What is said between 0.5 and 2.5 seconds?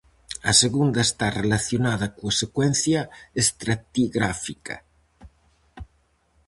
A segunda está relacionada coa